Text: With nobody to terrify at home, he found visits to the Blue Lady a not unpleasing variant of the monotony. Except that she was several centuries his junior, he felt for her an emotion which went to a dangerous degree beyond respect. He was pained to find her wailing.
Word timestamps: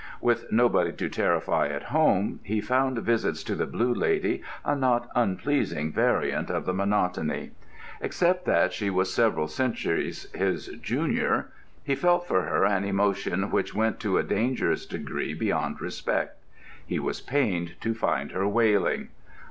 With 0.19 0.51
nobody 0.51 0.91
to 0.93 1.09
terrify 1.09 1.67
at 1.67 1.83
home, 1.93 2.39
he 2.41 2.59
found 2.59 2.97
visits 2.97 3.43
to 3.43 3.53
the 3.53 3.67
Blue 3.67 3.93
Lady 3.93 4.41
a 4.65 4.75
not 4.75 5.07
unpleasing 5.15 5.91
variant 5.93 6.49
of 6.49 6.65
the 6.65 6.73
monotony. 6.73 7.51
Except 8.01 8.45
that 8.45 8.73
she 8.73 8.89
was 8.89 9.13
several 9.13 9.47
centuries 9.47 10.27
his 10.33 10.69
junior, 10.81 11.51
he 11.83 11.93
felt 11.93 12.27
for 12.27 12.41
her 12.41 12.65
an 12.65 12.83
emotion 12.83 13.51
which 13.51 13.75
went 13.75 13.99
to 13.99 14.17
a 14.17 14.23
dangerous 14.23 14.87
degree 14.87 15.35
beyond 15.35 15.79
respect. 15.79 16.39
He 16.83 16.97
was 16.97 17.21
pained 17.21 17.75
to 17.81 17.93
find 17.93 18.31
her 18.31 18.47
wailing. 18.47 19.09